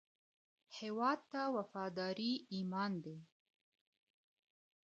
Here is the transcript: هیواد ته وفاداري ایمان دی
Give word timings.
هیواد 0.77 1.19
ته 1.31 1.41
وفاداري 1.57 2.31
ایمان 2.53 2.91
دی 3.03 3.17